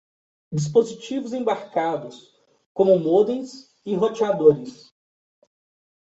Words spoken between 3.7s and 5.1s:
e roteadores